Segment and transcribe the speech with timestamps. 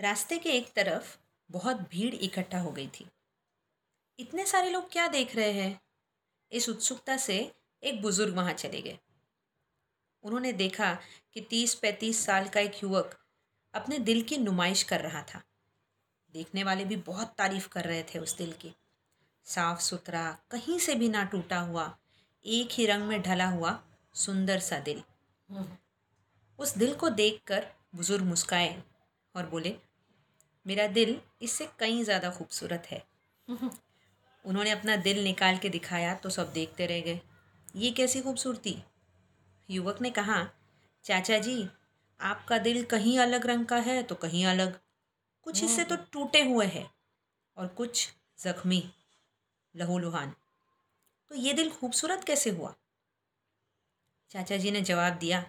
[0.00, 1.16] रास्ते के एक तरफ़
[1.50, 3.06] बहुत भीड़ इकट्ठा हो गई थी।
[4.18, 5.80] इतने सारे लोग क्या देख रहे हैं?
[6.52, 7.52] इस उत्सुकता से
[7.82, 8.98] एक बुज़ुर्ग वहाँ चले गए।
[10.22, 10.98] उन्होंने देखा
[11.34, 13.18] कि तीस पैंतीस साल का एक युवक
[13.74, 15.42] अपने दिल की नुमाइश कर रहा था।
[16.32, 18.74] देखने वाले भी बहुत तारीफ़ कर रहे थे उस दिल की।
[19.44, 21.98] साफ़ सुथरा कहीं से भी ना टूटा हुआ
[22.46, 23.82] एक ही रंग में ढला हुआ
[24.14, 25.02] सुंदर सा दिल।
[26.58, 28.82] उस दिल को देखकर बुज़ुर्ग मुस्काए।
[29.36, 29.74] और बोले
[30.66, 33.02] मेरा दिल इससे कहीं ज़्यादा खूबसूरत है।
[34.44, 37.20] उन्होंने अपना दिल निकाल के दिखाया तो सब देखते रह गए।
[37.76, 38.76] ये कैसी खूबसूरती?
[39.68, 40.46] युवक ने कहा
[41.04, 41.68] चाचा जी
[42.20, 44.78] आपका दिल कहीं अलग रंग का है तो कहीं अलग।
[45.46, 46.90] कुछ हिस्से तो टूटे हुए हैं
[47.56, 48.82] और कुछ जख्मी।
[49.74, 50.32] लहूलुहान
[51.30, 52.74] तो ये दिल खूबसूरत कैसे हुआ?
[54.30, 55.44] चाचा जी ने जवाब दिया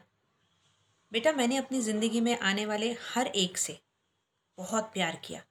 [1.11, 3.77] बेटा मैंने अपनी ज़िंदगी में आने वाले हर एक से
[4.57, 5.41] बहुत प्यार किया।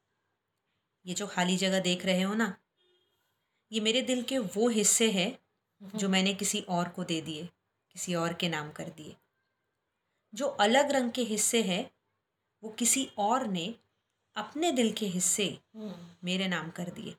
[1.05, 2.55] ये जो खाली जगह देख रहे हो ना
[3.71, 5.39] ये मेरे दिल के वो हिस्से हैं
[5.81, 7.49] जो मैंने किसी और को दे दिए
[7.95, 9.17] किसी और के नाम कर दिए।
[10.35, 11.91] जो अलग रंग के हिस्से हैं
[12.63, 13.75] वो किसी और ने
[14.37, 15.47] अपने दिल के हिस्से
[16.25, 17.15] मेरे नाम कर दिए।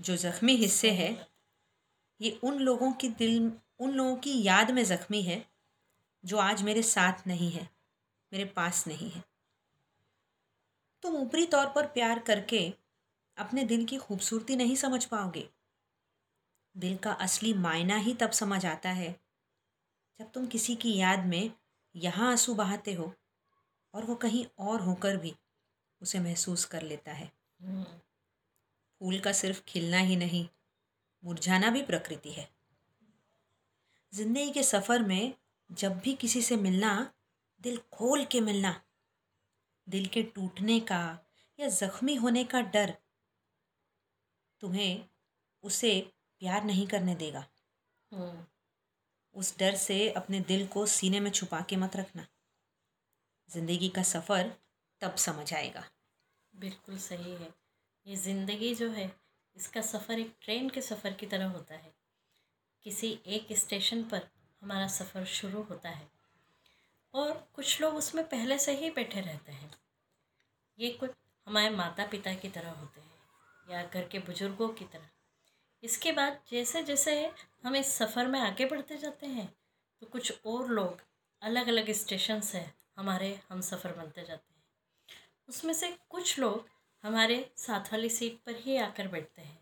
[0.00, 1.26] जो ज़ख्मी हिस्से हैं
[2.20, 5.44] ये उन लोगों की दिल उन लोगों की याद में ज़ख्मी है
[6.24, 7.68] जो आज मेरे साथ नहीं है,
[8.32, 9.22] मेरे पास नहीं है।
[11.02, 12.72] तुम ऊपरी तौर पर प्यार करके
[13.36, 15.48] अपने दिल की खूबसूरती नहीं समझ पाओगे।
[16.76, 19.10] दिल का असली मायना ही तब समझ आता है,
[20.20, 21.50] जब तुम किसी की याद में
[21.94, 23.12] यहाँ आँसू बहाते हो
[23.94, 25.34] और वो कहीं और होकर भी
[26.00, 27.30] उसे महसूस कर लेता है।
[29.00, 30.46] फूल का सिर्फ़ खिलना ही नहीं,
[31.22, 32.48] मुरझाना भी प्रकृति है।
[34.12, 35.34] ज़िंदगी के सफ़र में
[35.70, 37.12] जब भी किसी से मिलना
[37.60, 38.80] दिल खोल के मिलना
[39.88, 41.00] दिल के टूटने का
[41.58, 42.94] या ज़ख्मी होने का डर
[44.60, 45.04] तुम्हें
[45.64, 45.90] उसे
[46.40, 47.44] प्यार नहीं करने देगा।
[48.12, 48.44] हम्म,
[49.34, 52.26] उस डर से अपने दिल को सीने में छुपा के मत रखना।
[53.48, 54.52] ज़िंदगी का सफ़र
[55.00, 55.84] तब समझ आएगा।
[56.54, 57.52] बिल्कुल सही है।
[58.06, 59.10] ये ज़िंदगी जो है
[59.56, 61.94] इसका सफ़र एक ट्रेन के सफ़र की तरह होता है।
[62.86, 64.28] किसी एक स्टेशन पर
[64.64, 66.06] हमारा सफ़र शुरू होता है।
[67.14, 69.70] और कुछ लोग उसमें पहले से ही बैठे रहते हैं।
[70.78, 71.10] ये कुछ
[71.46, 75.08] हमारे माता पिता की तरह होते हैं या घर के बुज़ुर्गों की तरह।
[75.82, 77.14] इसके बाद जैसे जैसे
[77.64, 79.46] हम इस सफ़र में आगे बढ़ते जाते हैं
[80.02, 81.02] तो कुछ और लोग
[81.42, 82.64] अलग अलग स्टेशन से
[82.96, 84.62] हमारे हम सफ़र बनते जाते हैं।
[85.48, 86.68] उसमें से कुछ लोग
[87.04, 89.58] हमारे साथ वाली सीट पर ही आकर बैठते हैं।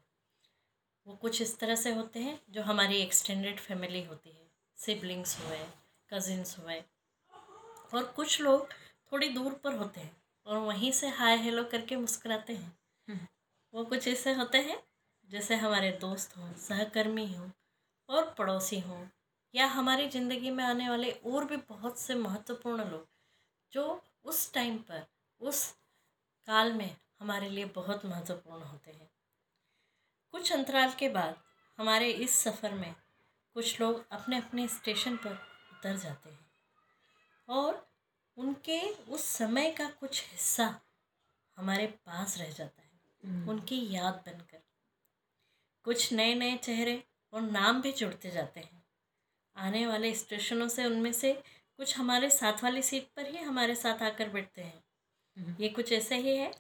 [1.07, 4.42] वो कुछ इस तरह से होते हैं जो हमारी एक्सटेंडेड फैमिली होती है।
[4.83, 5.59] सिबलिंग्स हुए
[6.11, 6.83] कज़िन्स हुए।
[7.95, 8.69] और कुछ लोग
[9.13, 10.17] थोड़ी दूर पर होते हैं
[10.47, 12.77] और वहीं से हाय हेलो करके मुस्कुराते हैं।
[13.09, 13.27] हम्म।
[13.75, 14.83] वो कुछ ऐसे होते हैं
[15.29, 17.51] जैसे हमारे दोस्त हों सहकर्मी हों
[18.09, 19.07] और पड़ोसी हों
[19.55, 23.07] या हमारी ज़िंदगी में आने वाले और भी बहुत से महत्वपूर्ण लोग
[23.73, 25.07] जो उस टाइम पर
[25.41, 25.65] उस
[26.49, 29.11] काल में हमारे लिए बहुत महत्वपूर्ण होते हैं।
[30.35, 31.37] कुछ अंतराल के बाद
[31.79, 32.95] हमारे इस सफ़र में
[33.55, 35.33] कुछ लोग अपने अपने स्टेशन पर
[35.73, 36.51] उतर जाते हैं
[37.49, 37.87] और
[38.37, 40.81] उनके उस समय का कुछ हिस्सा
[41.57, 44.63] हमारे पास रह जाता है उनकी याद बनकर।
[45.85, 47.03] कुछ नए नए चेहरे
[47.33, 48.85] और नाम भी जुड़ते जाते हैं।
[49.57, 51.33] आने वाले स्टेशनों से उनमें से
[51.77, 56.17] कुछ हमारे साथ वाली सीट पर ही हमारे साथ आकर बैठते हैं। ये कुछ ऐसे
[56.17, 56.53] ही है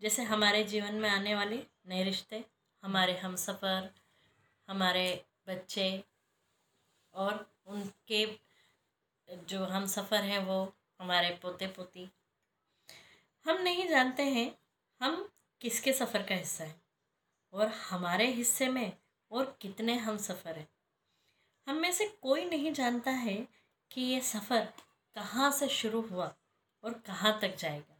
[0.00, 2.44] जैसे हमारे जीवन में आने वाले नए रिश्ते
[2.82, 3.90] हमारे हम सफ़र
[4.68, 6.04] हमारे बच्चे
[7.14, 8.24] और उनके
[9.28, 10.62] जो हम सफ़र हैं वो
[11.00, 12.08] हमारे पोते पोती
[13.46, 14.58] हम नहीं जानते हैं
[15.00, 15.28] हम
[15.60, 16.82] किसके सफ़र का हिस्सा हैं
[17.52, 18.92] और हमारे हिस्से में
[19.30, 20.68] और कितने हम सफ़र हैं।
[21.66, 23.36] हम में से कोई नहीं जानता है
[23.90, 24.68] कि ये सफ़र
[25.16, 26.34] कहाँ से शुरू हुआ
[26.84, 27.96] और कहाँ तक जाएगा।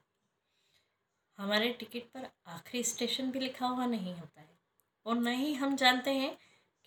[1.38, 4.58] हमारे टिकट पर आखिरी स्टेशन भी लिखा हुआ नहीं होता है
[5.06, 6.36] और न ही हम जानते हैं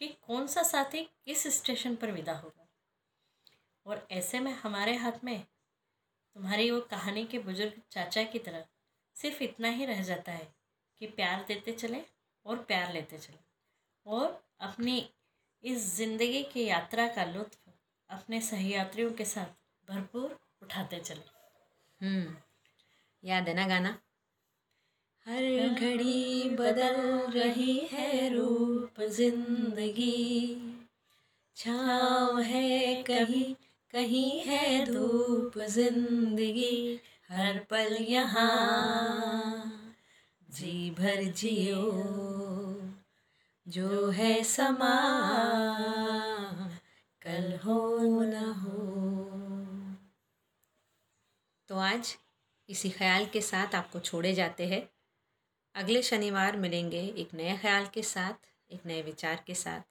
[0.02, 2.68] कि कौन सा साथी किस स्टेशन पर विदा होगा।
[3.86, 5.40] और ऐसे में हमारे हाथ में
[6.36, 8.64] तुम्हारी वो कहानी के बुज़ुर्ग चाचा की तरह
[9.16, 10.48] सिर्फ़ इतना ही रह जाता है
[11.02, 12.02] कि प्यार देते चले
[12.46, 13.38] और प्यार लेते चले।
[14.06, 15.10] और अपनी
[15.64, 17.58] इस ज़िंदगी की यात्रा का लुत्फ
[18.10, 21.24] अपने सहयात्रियों के साथ भरपूर उठाते चले।
[22.02, 22.36] हम्म
[23.24, 23.98] याद है ना गाना?
[25.28, 26.96] हर घड़ी बदल
[27.32, 30.58] रही है रूप ज़िंदगी।
[31.58, 33.54] छाँव है कहीं
[33.94, 37.00] कहीं है धूप ज़िंदगी,
[37.30, 39.72] हर पल यहाँ।
[40.50, 41.84] जी भर जियो
[43.68, 44.96] जो है समा,
[47.22, 48.82] कल हो न हो।
[51.70, 52.16] तो आज
[52.70, 54.93] इसी ख्याल के साथ आपको छोड़े जाते हैं।
[55.76, 58.34] अगले शनिवार मिलेंगे एक नए ख्याल के साथ,
[58.70, 59.82] एक नए विचार के साथ।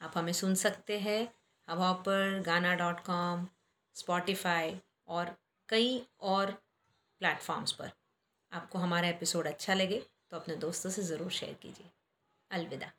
[0.00, 1.22] आप हमें सुन सकते हैं
[1.68, 3.46] हवा पर, गाना डॉट कॉम,
[3.96, 4.76] स्पॉटिफाई
[5.08, 5.34] और
[5.68, 6.50] कई और
[7.20, 7.90] प्लेटफॉर्म्स पर।
[8.52, 11.90] आपको हमारा एपिसोड अच्छा लगे तो अपने दोस्तों से ज़रूर शेयर कीजिए।
[12.50, 12.90] अलविदा।